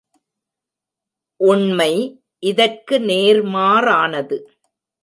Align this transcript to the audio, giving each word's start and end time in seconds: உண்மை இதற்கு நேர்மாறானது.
உண்மை 1.39 1.91
இதற்கு 2.43 2.99
நேர்மாறானது. 2.99 4.37